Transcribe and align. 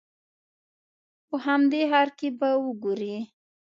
په 1.27 1.35
همدې 1.45 1.81
ښار 1.91 2.09
کې 2.17 2.29
به 2.39 2.49
وګورې. 2.65 3.15